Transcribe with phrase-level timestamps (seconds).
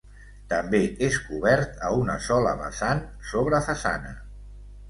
[0.53, 4.19] També és cobert a una sola vessant, sobre façana.